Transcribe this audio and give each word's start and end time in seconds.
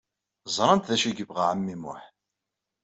Ẓrant 0.55 0.87
d 0.89 0.91
acu 0.95 1.05
ay 1.07 1.15
yebɣa 1.17 1.43
ɛemmi 1.51 1.75
Muḥ. 1.83 2.01